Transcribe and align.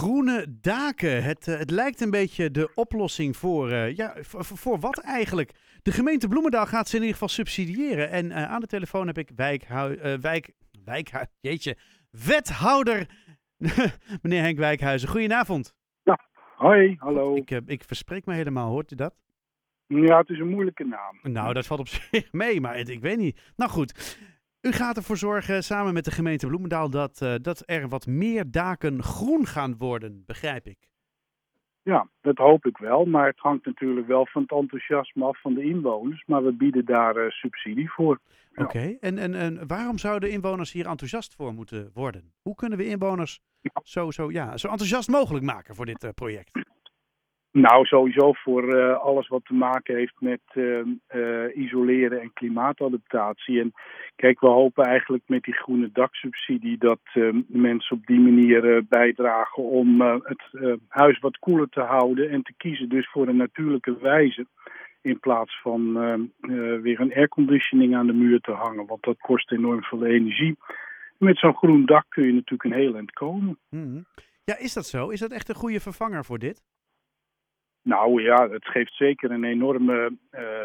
Groene 0.00 0.46
daken. 0.60 1.22
Het, 1.22 1.48
eh, 1.48 1.58
het 1.58 1.70
lijkt 1.70 2.00
een 2.00 2.10
beetje 2.10 2.50
de 2.50 2.70
oplossing 2.74 3.36
voor, 3.36 3.70
eh, 3.70 3.96
ja, 3.96 4.14
voor, 4.20 4.44
voor 4.44 4.78
wat 4.78 4.98
eigenlijk? 4.98 5.52
De 5.82 5.92
gemeente 5.92 6.28
Bloemendaal 6.28 6.66
gaat 6.66 6.88
ze 6.88 6.94
in 6.94 7.00
ieder 7.00 7.14
geval 7.14 7.28
subsidiëren. 7.34 8.10
En 8.10 8.30
eh, 8.30 8.44
aan 8.50 8.60
de 8.60 8.66
telefoon 8.66 9.06
heb 9.06 9.18
ik 9.18 9.30
wijk, 9.36 9.66
wijkhui, 10.84 11.24
jeetje, 11.40 11.76
wethouder 12.10 13.06
meneer 14.22 14.42
Henk 14.42 14.58
Wijkhuizen. 14.58 15.08
Goedenavond. 15.08 15.74
Hoi, 16.56 16.96
hallo. 16.98 17.34
Ik, 17.36 17.50
ik 17.66 17.84
verspreek 17.84 18.24
me 18.26 18.34
helemaal, 18.34 18.70
hoort 18.70 18.92
u 18.92 18.96
dat? 18.96 19.14
Ja, 19.86 20.18
het 20.18 20.28
is 20.28 20.38
een 20.38 20.48
moeilijke 20.48 20.84
naam. 20.84 21.32
Nou, 21.32 21.52
dat 21.52 21.66
valt 21.66 21.80
op 21.80 21.88
zich 22.12 22.32
mee, 22.32 22.60
maar 22.60 22.76
het- 22.76 22.88
ik 22.88 23.00
weet 23.00 23.18
niet. 23.18 23.40
Nou 23.56 23.70
goed, 23.70 24.18
u 24.66 24.72
gaat 24.72 24.96
ervoor 24.96 25.16
zorgen 25.16 25.62
samen 25.62 25.94
met 25.94 26.04
de 26.04 26.10
gemeente 26.10 26.46
Bloemendaal 26.46 26.90
dat, 26.90 27.20
eh, 27.20 27.34
dat 27.42 27.62
er 27.66 27.88
wat 27.88 28.06
meer 28.06 28.50
daken 28.50 29.02
groen 29.02 29.46
gaan 29.46 29.76
worden, 29.76 30.22
begrijp 30.26 30.66
ik. 30.66 30.78
Ja, 31.82 32.08
dat 32.20 32.36
hoop 32.36 32.66
ik 32.66 32.78
wel. 32.78 33.04
Maar 33.04 33.26
het 33.26 33.38
hangt 33.38 33.66
natuurlijk 33.66 34.06
wel 34.06 34.26
van 34.26 34.42
het 34.42 34.50
enthousiasme 34.50 35.24
af 35.24 35.40
van 35.40 35.54
de 35.54 35.62
inwoners. 35.62 36.24
Maar 36.26 36.44
we 36.44 36.52
bieden 36.52 36.84
daar 36.84 37.16
eh, 37.16 37.30
subsidie 37.30 37.90
voor. 37.90 38.18
Ja. 38.52 38.64
Oké, 38.64 38.96
en, 39.00 39.18
en, 39.18 39.34
en 39.34 39.66
waarom 39.66 39.98
zouden 39.98 40.30
inwoners 40.30 40.72
hier 40.72 40.86
enthousiast 40.86 41.34
voor 41.34 41.54
moeten 41.54 41.90
worden? 41.94 42.32
Hoe 42.42 42.54
kunnen 42.54 42.78
we 42.78 42.86
inwoners 42.86 43.40
zo, 43.82 44.10
zo, 44.10 44.30
ja, 44.30 44.56
zo 44.56 44.68
enthousiast 44.68 45.08
mogelijk 45.08 45.44
maken 45.44 45.74
voor 45.74 45.86
dit 45.86 46.04
eh, 46.04 46.10
project? 46.10 46.50
Nou, 47.56 47.84
sowieso 47.84 48.32
voor 48.32 48.74
eh, 48.74 48.98
alles 48.98 49.28
wat 49.28 49.44
te 49.44 49.54
maken 49.54 49.96
heeft 49.96 50.14
met 50.18 50.40
eh, 50.46 50.80
eh, 51.06 51.56
isoleren 51.56 52.20
en 52.20 52.32
klimaatadaptatie. 52.32 53.60
En 53.60 53.72
kijk, 54.16 54.40
we 54.40 54.46
hopen 54.46 54.84
eigenlijk 54.84 55.24
met 55.26 55.42
die 55.42 55.54
groene 55.54 55.90
daksubsidie 55.92 56.78
dat 56.78 57.00
eh, 57.04 57.28
mensen 57.46 57.96
op 57.96 58.06
die 58.06 58.20
manier 58.20 58.76
eh, 58.76 58.82
bijdragen 58.88 59.62
om 59.62 60.00
het 60.00 60.42
huis 60.88 61.18
wat 61.18 61.38
koeler 61.38 61.68
te 61.68 61.80
houden 61.80 62.30
en 62.30 62.42
te 62.42 62.54
kiezen 62.56 62.88
dus 62.88 63.10
voor 63.10 63.28
een 63.28 63.36
natuurlijke 63.36 63.98
wijze. 63.98 64.46
In 65.06 65.20
plaats 65.20 65.60
van 65.60 66.00
eh, 66.00 66.12
eh, 66.12 66.80
weer 66.82 67.00
een 67.00 67.14
airconditioning 67.14 67.96
aan 67.96 68.06
de 68.06 68.12
muur 68.12 68.40
te 68.40 68.52
hangen, 68.52 68.86
want 68.86 69.02
dat 69.02 69.18
kost 69.18 69.52
enorm 69.52 69.82
veel 69.82 70.04
energie. 70.04 70.56
Met 71.18 71.38
zo'n 71.38 71.56
groen 71.56 71.86
dak 71.86 72.04
kun 72.08 72.26
je 72.26 72.32
natuurlijk 72.32 72.64
een 72.64 72.80
heel 72.80 72.94
eind 72.94 73.12
komen. 73.12 73.58
Mhm. 73.70 74.00
Ja, 74.44 74.58
is 74.58 74.72
dat 74.72 74.86
zo? 74.86 75.08
Is 75.08 75.20
dat 75.20 75.32
echt 75.32 75.48
een 75.48 75.54
goede 75.54 75.80
vervanger 75.80 76.24
voor 76.24 76.38
dit? 76.38 76.62
Nou 77.86 78.22
ja, 78.22 78.48
het 78.50 78.66
geeft 78.66 78.94
zeker 78.94 79.30
een 79.30 79.44
enorme 79.44 80.16
eh, 80.30 80.62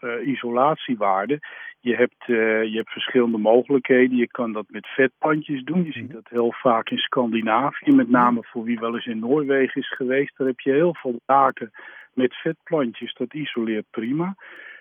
eh, 0.00 0.26
isolatiewaarde. 0.26 1.38
Je 1.80 1.94
hebt, 1.96 2.20
eh, 2.26 2.62
je 2.64 2.76
hebt 2.76 2.90
verschillende 2.90 3.38
mogelijkheden. 3.38 4.16
Je 4.16 4.28
kan 4.28 4.52
dat 4.52 4.64
met 4.68 4.86
vetplantjes 4.86 5.62
doen. 5.64 5.84
Je 5.84 5.92
ziet 5.92 6.04
Mhm. 6.04 6.12
dat 6.12 6.28
heel 6.28 6.52
vaak 6.52 6.90
in 6.90 6.98
Scandinavië, 6.98 7.92
met 7.92 8.08
name 8.08 8.40
voor 8.42 8.64
wie 8.64 8.78
wel 8.78 8.94
eens 8.94 9.06
in 9.06 9.18
Noorwegen 9.18 9.80
is 9.80 9.94
geweest. 9.94 10.36
Daar 10.36 10.46
heb 10.46 10.60
je 10.60 10.72
heel 10.72 10.94
veel 10.94 11.20
daken 11.26 11.70
met 12.14 12.34
vetplantjes. 12.34 13.14
Dat 13.14 13.34
isoleert 13.34 13.86
prima. 13.90 14.34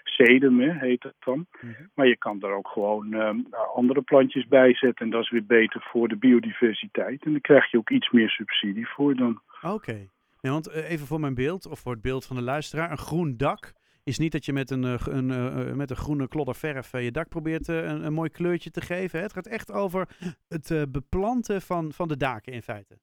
Sedum 0.03 0.59
hè, 0.59 0.71
heet 0.73 1.03
het 1.03 1.15
dan. 1.19 1.45
Mhm. 1.61 1.73
Maar 1.95 2.07
je 2.07 2.17
kan 2.17 2.41
er 2.41 2.51
ook 2.51 2.67
gewoon 2.67 3.13
eh, 3.13 3.29
andere 3.75 4.01
plantjes 4.01 4.47
bij 4.47 4.73
zetten. 4.75 5.05
En 5.05 5.11
dat 5.11 5.21
is 5.23 5.29
weer 5.29 5.45
beter 5.45 5.81
voor 5.91 6.07
de 6.07 6.15
biodiversiteit. 6.17 7.23
En 7.23 7.31
daar 7.31 7.41
krijg 7.41 7.71
je 7.71 7.77
ook 7.77 7.89
iets 7.89 8.09
meer 8.09 8.29
subsidie 8.29 8.87
voor 8.87 9.15
dan. 9.15 9.41
Oké. 9.61 10.07
Nee, 10.45 10.53
want 10.53 10.67
eh, 10.67 10.89
even 10.91 11.07
voor 11.07 11.19
mijn 11.19 11.33
beeld, 11.33 11.67
of 11.67 11.79
voor 11.79 11.91
het 11.91 12.01
beeld 12.01 12.25
van 12.25 12.35
de 12.35 12.41
luisteraar, 12.41 12.91
een 12.91 12.97
groen 12.97 13.37
dak 13.37 13.73
is 14.03 14.17
niet 14.17 14.31
dat 14.31 14.45
je 14.45 14.53
met 14.53 14.69
een, 14.69 14.83
eh, 14.83 14.93
een, 15.05 15.31
eh, 15.31 15.73
met 15.73 15.89
een 15.89 15.95
groene 15.95 16.27
klodder 16.27 16.55
verf 16.55 16.91
je 16.91 17.11
dak 17.11 17.29
probeert 17.29 17.67
een, 17.67 18.05
een 18.05 18.13
mooi 18.13 18.29
kleurtje 18.29 18.71
te 18.71 18.81
geven. 18.81 19.21
Het 19.21 19.33
gaat 19.33 19.47
echt 19.47 19.71
over 19.71 20.07
het 20.47 20.87
beplanten 20.91 21.61
van, 21.61 21.91
van 21.91 22.07
de 22.07 22.17
daken 22.17 22.53
in 22.53 22.61
feite. 22.61 22.97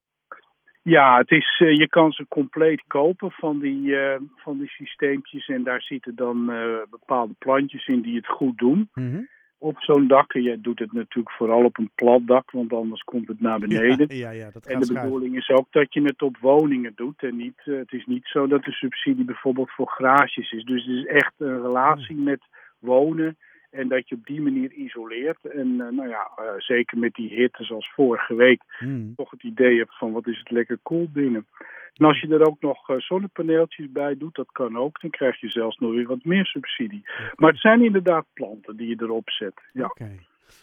Ja, 0.83 1.19
het 1.19 1.31
is, 1.31 1.59
je 1.59 1.87
kan 1.89 2.13
ze 2.13 2.27
compleet 2.29 2.83
kopen 2.87 3.31
van 3.31 3.59
die, 3.59 3.97
van 4.37 4.59
die 4.59 4.69
systeempjes. 4.69 5.49
En 5.49 5.63
daar 5.63 5.83
zitten 5.83 6.15
dan 6.15 6.47
bepaalde 6.91 7.35
plantjes 7.39 7.87
in 7.87 8.01
die 8.03 8.17
het 8.17 8.27
goed 8.27 8.59
doen. 8.59 8.89
Op 9.63 9.77
zo'n 9.79 10.07
dak. 10.07 10.35
En 10.35 10.43
je 10.43 10.61
doet 10.61 10.79
het 10.79 10.93
natuurlijk 10.93 11.35
vooral 11.35 11.65
op 11.65 11.79
een 11.79 11.91
plat 11.95 12.27
dak, 12.27 12.51
want 12.51 12.73
anders 12.73 13.03
komt 13.03 13.29
het 13.29 13.41
naar 13.41 13.59
beneden. 13.59 14.17
Ja, 14.17 14.31
ja, 14.31 14.31
ja, 14.31 14.51
dat 14.51 14.67
En 14.67 14.81
de 14.81 14.93
bedoeling 14.93 15.37
is 15.37 15.49
ook 15.51 15.67
dat 15.71 15.95
je 15.95 16.03
het 16.03 16.23
op 16.23 16.37
woningen 16.41 16.93
doet. 16.97 17.23
En 17.23 17.37
niet, 17.37 17.61
eh, 17.65 17.77
het 17.77 17.93
is 17.93 18.07
niet 18.07 18.25
zo 18.27 18.47
dat 18.47 18.65
de 18.65 18.73
subsidie 18.73 19.25
bijvoorbeeld 19.25 19.71
voor 19.71 19.89
garages 19.89 20.53
is. 20.53 20.65
Dus 20.65 20.87
het 20.87 20.97
is 20.97 21.07
echt 21.07 21.33
een 21.39 21.63
relatie 21.63 22.17
met 22.17 22.41
wonen. 22.79 23.37
En 23.73 23.89
dat 23.89 24.09
je 24.09 24.15
op 24.15 24.27
die 24.27 24.41
manier 24.41 24.73
isoleert. 24.73 25.45
En 25.45 25.81
eh, 25.81 25.89
nou 25.89 26.09
ja, 26.09 26.31
eh, 26.37 26.45
zeker 26.59 26.99
met 26.99 27.15
die 27.15 27.29
hitte 27.35 27.65
zoals 27.65 27.93
vorige 27.95 28.35
week 28.35 28.63
Mhm. 28.81 29.15
toch 29.17 29.31
het 29.31 29.43
idee 29.43 29.79
hebt 29.79 29.99
van 29.99 30.13
wat 30.13 30.27
is 30.27 30.39
het 30.39 30.51
lekker 30.51 30.79
koel 30.83 31.09
binnen. 31.13 31.47
En 31.95 32.07
als 32.07 32.21
je 32.21 32.29
er 32.29 32.47
ook 32.47 32.61
nog 32.61 32.89
eh, 32.89 32.97
zonnepaneeltjes 32.99 33.93
bij 33.93 34.17
doet, 34.17 34.35
dat 34.35 34.53
kan 34.53 34.77
ook, 34.77 35.01
dan 35.01 35.11
krijg 35.11 35.41
je 35.41 35.49
zelfs 35.51 35.79
nog 35.79 35.91
weer 35.91 36.07
wat 36.07 36.25
meer 36.25 36.47
subsidie. 36.47 37.03
Maar 37.35 37.51
het 37.51 37.61
zijn 37.61 37.85
inderdaad 37.85 38.27
planten 38.33 38.77
die 38.77 38.89
je 38.89 38.97
erop 38.99 39.31
zet. 39.31 39.61
Ja, 39.73 39.85
Oké. 39.85 40.19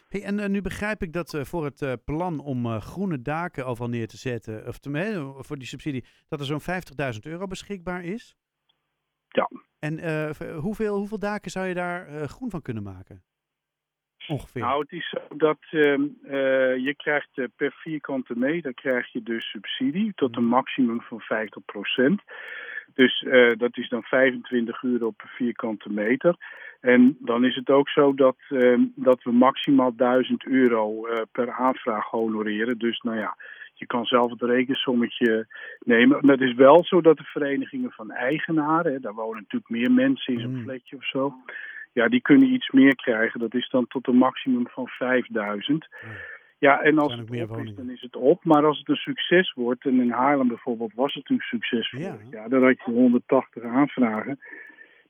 Hey, 0.10 0.24
en 0.24 0.52
nu 0.52 0.62
begrijp 0.62 1.02
ik 1.02 1.14
dat 1.14 1.40
voor 1.42 1.66
het 1.66 1.98
plan 2.06 2.40
om 2.40 2.80
groene 2.80 3.22
daken 3.22 3.66
overal 3.66 3.90
neer 3.90 4.08
te 4.08 4.18
zetten, 4.18 4.68
of 4.68 4.78
te, 4.78 5.34
voor 5.40 5.58
die 5.58 5.68
subsidie, 5.68 6.06
dat 6.28 6.40
er 6.40 6.46
zo'n 6.46 6.62
50.000 6.62 7.20
euro 7.26 7.48
beschikbaar 7.48 8.04
is. 8.04 8.36
En 9.80 10.00
eh, 10.00 10.30
hoeveel, 10.58 10.98
hoeveel 10.98 11.20
daken 11.20 11.52
zou 11.52 11.68
je 11.68 11.74
daar 11.74 12.08
eh, 12.08 12.24
groen 12.24 12.50
van 12.50 12.62
kunnen 12.62 12.84
maken? 12.84 13.24
Ongeveer. 14.28 14.62
Nou, 14.62 14.82
het 14.82 14.92
is 14.92 15.10
zo 15.10 15.38
dat 15.38 15.58
ehm, 15.70 16.02
eh, 16.24 16.78
je 16.78 16.94
krijgt 16.98 17.30
per 17.56 17.72
vierkante 17.72 18.34
meter 18.38 18.74
krijg 18.74 19.12
je 19.12 19.24
dus 19.24 19.50
subsidie 19.50 20.12
tot 20.16 20.38
een 20.38 20.46
maximum 20.46 21.02
van 21.02 21.22
50% 21.22 22.24
Dus 22.94 23.26
dat 23.58 23.78
is 23.78 23.90
dan 23.90 24.04
25 24.04 24.84
euro 24.84 25.12
per 25.12 25.28
vierkante 25.28 25.90
meter. 25.90 26.36
En 26.82 27.18
dan 27.20 27.46
is 27.46 27.56
het 27.56 27.70
ook 27.70 27.90
zo 27.90 28.14
dat, 28.14 28.38
ehm, 28.50 28.82
dat 28.96 29.24
we 29.24 29.32
maximaal 29.32 29.96
1000 29.96 30.46
euro 30.46 31.08
per 31.32 31.52
aanvraag 31.52 32.06
honoreren. 32.06 32.78
Dus 32.78 33.00
nou 33.00 33.18
ja, 33.18 33.38
je 33.80 33.86
kan 33.86 34.06
zelf 34.06 34.32
het 34.32 34.42
rekensommetje 34.42 35.48
nemen. 35.80 36.28
Dat 36.28 36.42
is 36.42 36.54
wel 36.54 36.84
zo 36.86 37.02
dat 37.02 37.18
de 37.18 37.24
verenigingen 37.24 37.92
van 37.92 38.12
eigenaren, 38.12 39.02
daar 39.02 39.14
wonen 39.14 39.42
natuurlijk 39.42 39.72
meer 39.72 39.92
mensen 39.92 40.34
in 40.34 40.40
zo'n 40.40 40.56
Mm. 40.56 40.64
fletje 40.64 40.96
of 40.96 41.06
zo. 41.06 41.34
Ja, 41.94 42.08
die 42.08 42.22
kunnen 42.22 42.54
iets 42.54 42.70
meer 42.70 42.96
krijgen. 42.96 43.40
Dat 43.40 43.54
is 43.54 43.70
dan 43.70 43.88
tot 43.88 44.08
een 44.08 44.16
maximum 44.18 44.68
van 44.68 44.88
5000. 44.88 45.88
Ja, 46.58 46.82
en 46.82 46.98
als 46.98 47.16
het 47.16 47.30
meer 47.30 47.50
op 47.52 47.58
is, 47.58 47.76
dan 47.76 47.90
is 47.90 48.02
het 48.02 48.16
op. 48.16 48.44
Maar 48.46 48.66
als 48.66 48.78
het 48.80 48.90
een 48.90 48.96
succes 48.96 49.54
wordt, 49.54 49.86
en 49.86 50.02
in 50.02 50.10
Haarlem 50.12 50.48
bijvoorbeeld 50.48 50.94
was 50.94 51.14
het 51.14 51.30
een 51.30 51.40
succes 51.40 51.90
Ja. 51.90 52.18
jaar, 52.32 52.50
dan 52.50 52.64
had 52.64 52.78
je 52.86 52.92
180 52.92 53.64
aanvragen. 53.64 54.40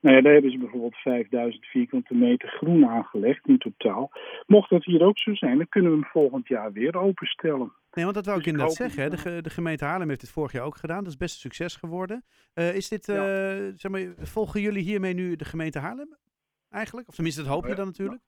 Nou 0.02 0.16
ja, 0.16 0.22
daar 0.22 0.34
hebben 0.34 0.52
ze 0.52 0.58
bijvoorbeeld 0.58 0.96
5000 0.96 1.66
vierkante 1.66 2.14
meter 2.16 2.50
groen 2.50 2.88
aangelegd 2.88 3.48
in 3.48 3.58
totaal. 3.58 4.12
Mocht 4.48 4.70
dat 4.70 4.84
hier 4.84 5.02
ook 5.04 5.18
zo 5.20 5.34
zijn, 5.36 5.58
dan 5.58 5.70
kunnen 5.70 5.92
we 5.92 5.98
hem 5.98 6.08
volgend 6.12 6.48
jaar 6.48 6.72
weer 6.72 6.98
openstellen. 6.98 7.72
Nee, 7.92 8.04
want 8.04 8.16
dat 8.16 8.26
wou 8.26 8.38
ik 8.38 8.44
Dus 8.44 8.54
ik 8.54 8.60
inderdaad 8.60 8.78
hoop 8.78 8.88
zeggen. 8.90 9.04
Hè. 9.04 9.10
De, 9.10 9.18
ge- 9.18 9.42
de 9.42 9.50
gemeente 9.50 9.86
Haarlem 9.86 10.08
heeft 10.08 10.20
dit 10.22 10.32
vorig 10.32 10.52
jaar 10.52 10.64
ook 10.66 10.76
gedaan. 10.78 11.04
Dat 11.04 11.12
is 11.12 11.18
best 11.18 11.34
een 11.34 11.40
succes 11.52 11.76
geworden. 11.76 12.24
Eh, 12.54 12.76
is 12.76 12.88
dit, 12.90 13.06
Ja. 13.06 13.14
eh, 13.16 13.72
zeg 13.76 13.92
maar, 13.92 14.02
volgen 14.18 14.62
jullie 14.62 14.84
hiermee 14.84 15.14
nu 15.14 15.36
de 15.36 15.46
gemeente 15.46 15.80
Haarlem 15.80 16.18
eigenlijk? 16.70 17.08
Of 17.08 17.14
tenminste, 17.16 17.42
dat 17.44 17.52
hoop 17.52 17.64
je 17.64 17.70
Ja. 17.70 17.76
dan 17.76 17.86
natuurlijk. 17.86 18.22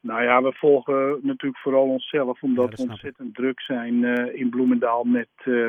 Nou 0.00 0.22
ja, 0.22 0.42
we 0.42 0.52
volgen 0.52 1.18
natuurlijk 1.22 1.60
vooral 1.62 1.88
onszelf, 1.88 2.42
omdat 2.42 2.70
dat 2.70 2.80
we 2.80 2.90
ontzettend 2.90 3.34
druk 3.34 3.60
zijn 3.60 4.04
eh, 4.04 4.40
in 4.40 4.50
Bloemendaal 4.50 5.04
met, 5.04 5.28
eh, 5.36 5.66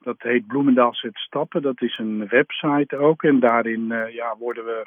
dat 0.00 0.16
heet 0.22 0.46
Bloemendaal 0.46 0.94
zet 0.94 1.16
stappen. 1.18 1.62
Dat 1.62 1.82
is 1.82 1.98
een 1.98 2.28
website 2.28 2.96
ook 2.96 3.22
en 3.22 3.40
daarin 3.40 3.92
eh, 3.92 4.14
ja, 4.14 4.36
worden 4.38 4.64
we, 4.64 4.86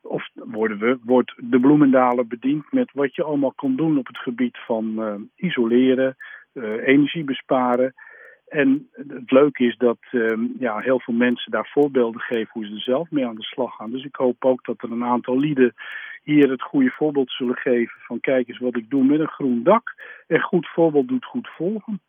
of 0.00 0.28
worden 0.34 0.78
we, 0.78 0.98
wordt 1.04 1.34
de 1.36 1.60
Bloemendaler 1.60 2.26
bediend 2.26 2.72
met 2.72 2.90
wat 2.92 3.14
je 3.14 3.22
allemaal 3.22 3.52
kan 3.52 3.76
doen 3.76 3.98
op 3.98 4.06
het 4.06 4.18
gebied 4.18 4.58
van 4.66 5.02
eh, 5.02 5.14
isoleren, 5.48 6.08
eh, 6.08 6.14
energie 6.84 7.24
besparen. 7.24 7.94
En 8.52 8.88
het 8.94 9.30
leuke 9.30 9.64
is 9.64 9.76
dat 9.76 9.98
eh, 10.10 10.38
ja, 10.58 10.78
heel 10.78 11.00
veel 11.00 11.14
mensen 11.14 11.50
daar 11.50 11.68
voorbeelden 11.72 12.20
geven 12.20 12.50
hoe 12.52 12.66
ze 12.66 12.72
er 12.72 12.80
zelf 12.80 13.10
mee 13.10 13.26
aan 13.26 13.34
de 13.34 13.42
slag 13.42 13.74
gaan. 13.74 13.90
Dus 13.90 14.04
ik 14.04 14.16
hoop 14.16 14.44
ook 14.44 14.64
dat 14.64 14.82
er 14.82 14.90
een 14.90 15.04
aantal 15.04 15.38
lieden 15.38 15.74
hier 16.22 16.50
het 16.50 16.62
goede 16.62 16.90
voorbeeld 16.90 17.30
zullen 17.30 17.56
geven 17.56 18.00
van 18.00 18.20
kijk 18.20 18.48
eens 18.48 18.58
wat 18.58 18.76
ik 18.76 18.90
doe 18.90 19.04
met 19.04 19.20
een 19.20 19.28
groen 19.28 19.62
dak. 19.62 19.94
En 20.26 20.40
goed 20.40 20.68
voorbeeld 20.68 21.08
doet 21.08 21.24
goed 21.24 21.48
volgen. 21.48 22.00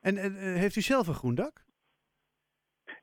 En 0.00 0.16
eh, 0.16 0.26
eh, 0.26 0.60
heeft 0.60 0.76
u 0.76 0.80
zelf 0.80 1.06
een 1.06 1.14
groen 1.14 1.34
dak? 1.34 1.66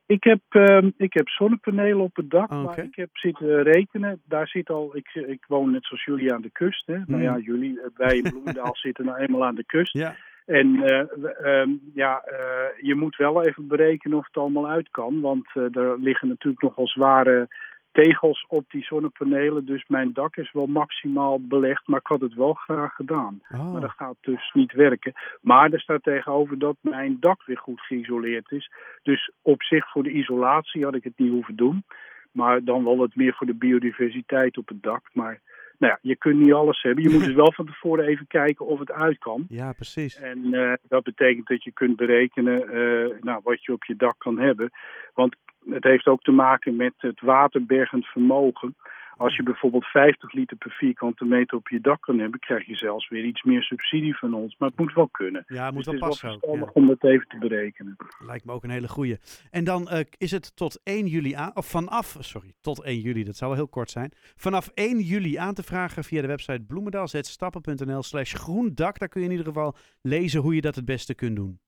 Ik 0.06 0.24
heb, 0.24 0.42
ehm, 0.50 0.90
ik 0.98 1.14
heb 1.14 1.30
zonnepanelen 1.30 2.04
op 2.04 2.16
het 2.16 2.30
dak, 2.30 2.52
Oké. 2.52 2.62
maar 2.62 2.80
ik 2.80 2.96
heb 2.96 3.10
zitten 3.18 3.64
rekenen. 3.64 4.22
Daar 4.26 4.48
zit 4.48 4.70
al, 4.70 4.96
ik, 4.96 5.14
ik 5.14 5.46
woon 5.48 5.72
net 5.72 5.86
zoals 5.86 6.04
jullie 6.04 6.34
aan 6.34 6.42
de 6.42 6.52
kust. 6.52 6.86
Hè? 6.86 6.94
Nou 6.94 7.06
Hmm. 7.06 7.22
ja, 7.22 7.38
jullie, 7.38 7.82
eh, 7.82 7.88
wij 7.96 8.18
in 8.18 8.30
Bloemendaal 8.30 8.76
zitten 8.86 9.06
nou 9.06 9.18
eenmaal 9.18 9.46
aan 9.46 9.56
de 9.56 9.66
kust. 9.66 9.94
Ja. 9.94 10.16
En 10.46 10.84
eh, 10.84 11.62
ehm, 11.62 11.70
ja, 11.94 12.22
eh, 12.24 12.86
je 12.86 12.96
moet 12.96 13.16
wel 13.16 13.46
even 13.46 13.68
berekenen 13.68 14.18
of 14.18 14.26
het 14.26 14.38
allemaal 14.38 14.68
uit 14.68 14.90
kan. 14.92 15.22
Want 15.22 15.48
eh, 15.54 15.76
er 15.76 16.00
liggen 16.00 16.28
natuurlijk 16.28 16.64
nogal 16.64 16.88
zware 16.88 17.48
tegels 17.92 18.46
op 18.48 18.66
die 18.70 18.84
zonnepanelen. 18.84 19.66
Dus 19.66 19.84
mijn 19.88 20.14
dak 20.14 20.36
is 20.36 20.52
wel 20.52 20.66
maximaal 20.66 21.40
belegd, 21.42 21.88
maar 21.88 22.00
ik 22.00 22.08
had 22.08 22.22
het 22.22 22.34
wel 22.34 22.54
graag 22.54 22.96
gedaan. 22.96 23.42
Oh. 23.52 23.72
Maar 23.72 23.82
dat 23.82 23.92
gaat 23.92 24.18
dus 24.22 24.52
niet 24.54 24.74
werken. 24.74 25.14
Maar 25.42 25.72
er 25.72 25.80
staat 25.80 26.04
tegenover 26.04 26.60
dat 26.60 26.76
mijn 26.82 27.18
dak 27.20 27.44
weer 27.46 27.58
goed 27.58 27.82
geïsoleerd 27.82 28.52
is. 28.52 28.72
Dus 29.04 29.32
op 29.42 29.64
zich 29.64 29.92
voor 29.92 30.04
de 30.04 30.12
isolatie 30.12 30.84
had 30.84 30.96
ik 30.96 31.04
het 31.04 31.18
niet 31.18 31.32
hoeven 31.32 31.56
doen. 31.56 31.84
Maar 32.32 32.64
dan 32.64 32.84
wel 32.84 32.98
wat 32.98 33.16
meer 33.16 33.34
voor 33.34 33.48
de 33.48 33.54
biodiversiteit 33.54 34.58
op 34.58 34.68
het 34.68 34.84
dak. 34.84 35.10
Maar 35.14 35.40
nou 35.78 35.94
ja, 35.94 36.00
je 36.02 36.16
kunt 36.16 36.40
niet 36.40 36.54
alles 36.54 36.82
hebben. 36.82 37.04
Je 37.04 37.10
moet 37.10 37.26
dus 37.30 37.34
wel 37.34 37.52
van 37.52 37.66
tevoren 37.66 38.06
even 38.06 38.28
kijken 38.28 38.66
of 38.66 38.80
het 38.80 38.92
uit 38.92 39.18
kan. 39.18 39.46
Ja, 39.50 39.74
precies. 39.74 40.20
En 40.20 40.54
uh, 40.54 40.74
dat 40.88 41.04
betekent 41.04 41.48
dat 41.48 41.64
je 41.64 41.72
kunt 41.72 41.96
berekenen 41.96 42.76
uh, 42.76 43.22
nou, 43.22 43.42
wat 43.44 43.64
je 43.64 43.74
op 43.74 43.84
je 43.84 43.96
dak 43.96 44.16
kan 44.18 44.40
hebben. 44.40 44.72
Want 45.14 45.36
het 45.70 45.84
heeft 45.84 46.08
ook 46.08 46.22
te 46.22 46.32
maken 46.32 46.76
met 46.76 46.94
het 46.98 47.22
waterbergend 47.22 48.06
vermogen. 48.06 48.76
Als 49.18 49.36
je 49.36 49.44
bijvoorbeeld 49.44 49.86
50 49.86 50.34
liter 50.34 50.58
per 50.58 50.72
vierkante 50.72 51.26
meter 51.26 51.58
op 51.58 51.68
je 51.68 51.82
dak 51.82 52.02
kan 52.02 52.20
hebben, 52.20 52.40
krijg 52.40 52.66
je 52.66 52.76
zelfs 52.76 53.10
weer 53.10 53.24
iets 53.24 53.44
meer 53.44 53.64
subsidie 53.64 54.18
van 54.18 54.34
ons. 54.34 54.56
Maar 54.58 54.70
het 54.70 54.78
moet 54.78 54.94
wel 54.94 55.08
kunnen. 55.08 55.44
Ja, 55.48 55.66
het 55.66 55.74
moet 55.74 55.84
dus 55.84 56.00
wel 56.00 56.04
het 56.04 56.04
is 56.04 56.08
passen. 56.08 56.28
wel 56.28 56.40
verstandig 56.40 56.72
om 56.72 56.88
dat 56.88 57.04
even 57.04 57.28
te 57.28 57.38
berekenen. 57.38 57.96
ja. 58.20 58.26
Lijkt 58.26 58.46
me 58.46 58.52
ook 58.52 58.64
een 58.64 58.70
hele 58.70 58.88
goeie. 58.88 59.18
En 59.52 59.64
dan 59.64 59.88
uh, 59.92 60.00
is 60.18 60.32
het 60.32 60.56
tot 60.56 60.80
1 60.84 61.08
juli 61.08 61.34
aan, 61.34 61.52
of 61.56 61.66
vanaf, 61.66 62.18
sorry, 62.20 62.54
tot 62.62 62.84
1 62.84 63.00
juli, 63.00 63.24
dat 63.24 63.36
zou 63.36 63.50
wel 63.50 63.60
heel 63.60 63.70
kort 63.70 63.90
zijn. 63.90 64.12
Vanaf 64.36 64.68
1 64.74 65.00
juli 65.00 65.36
aan 65.36 65.54
te 65.54 65.64
vragen 65.64 66.04
via 66.04 66.22
de 66.22 66.28
website 66.28 66.64
bloemendaalzetstappen.nl 66.68 68.04
slash 68.04 68.34
groendak. 68.34 69.00
Daar 69.00 69.10
kun 69.10 69.22
je 69.22 69.26
in 69.26 69.32
ieder 69.32 69.48
geval 69.48 69.76
lezen 70.02 70.42
hoe 70.42 70.56
je 70.56 70.62
dat 70.62 70.76
het 70.76 70.86
beste 70.86 71.16
kunt 71.16 71.36
doen. 71.36 71.60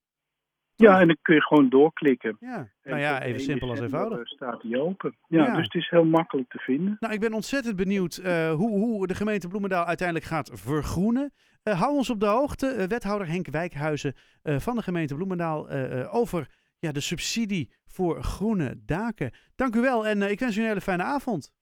Ja, 0.86 1.00
en 1.00 1.06
dan 1.06 1.16
kun 1.22 1.34
je 1.34 1.42
gewoon 1.42 1.68
doorklikken. 1.68 2.36
Ja, 2.40 2.68
nou 2.82 2.98
ja, 3.00 3.22
even 3.22 3.30
1 3.36 3.40
simpel 3.40 3.70
als 3.70 3.80
eenvoudig. 3.80 4.18
eh, 4.18 4.24
staat 4.24 4.60
die 4.62 4.80
open. 4.80 5.16
Ja, 5.28 5.44
Ja. 5.44 5.54
dus 5.54 5.64
het 5.64 5.74
is 5.74 5.88
heel 5.90 6.04
makkelijk 6.04 6.48
te 6.48 6.58
vinden. 6.58 6.96
Nou, 7.00 7.14
ik 7.14 7.20
ben 7.20 7.32
ontzettend 7.32 7.76
benieuwd 7.76 8.20
uh, 8.24 8.52
hoe, 8.52 8.70
hoe, 8.70 9.06
de 9.06 9.14
gemeente 9.14 9.48
Bloemendaal 9.48 9.84
uiteindelijk 9.84 10.26
gaat 10.26 10.50
vergroenen. 10.54 11.32
Uh, 11.64 11.80
hou 11.80 11.96
ons 11.96 12.10
op 12.10 12.20
de 12.20 12.26
hoogte, 12.26 12.74
uh, 12.78 12.84
wethouder 12.84 13.28
Henk 13.28 13.48
Wijkhuizen 13.48 14.14
van 14.42 14.76
de 14.76 14.82
gemeente 14.82 15.14
Bloemendaal, 15.14 15.68
over 16.10 16.48
ja, 16.78 16.92
de 16.92 17.00
subsidie 17.00 17.72
voor 17.86 18.22
groene 18.22 18.74
daken. 18.84 19.30
Dank 19.56 19.76
u 19.76 19.80
wel 19.80 20.06
en 20.06 20.22
ik 20.22 20.40
wens 20.40 20.56
u 20.56 20.60
een 20.60 20.66
hele 20.66 20.80
fijne 20.80 21.02
avond. 21.02 21.52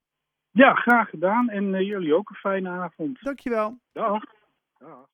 Ja, 0.50 0.74
graag 0.74 1.08
gedaan 1.08 1.48
en 1.48 1.84
jullie 1.84 2.14
ook 2.14 2.30
een 2.30 2.36
fijne 2.36 2.68
avond. 2.68 3.18
Dankjewel. 3.22 3.78
Dag. 3.92 4.22
Dag. 4.78 5.08